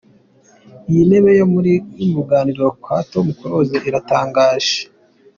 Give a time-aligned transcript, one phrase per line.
[0.89, 1.59] Iyi ntebe yo mu
[2.15, 4.75] ruganiriro kwa Tom Close iratangaje.